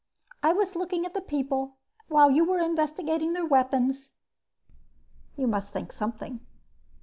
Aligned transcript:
I 0.41 0.51
was 0.51 0.75
looking 0.75 1.05
at 1.05 1.13
the 1.13 1.21
people 1.21 1.75
while 2.07 2.31
you 2.31 2.43
were 2.43 2.57
investigating 2.57 3.33
their 3.33 3.45
weapons." 3.45 4.13
"You 5.37 5.45
must 5.45 5.71
think 5.73 5.91
something." 5.91 6.39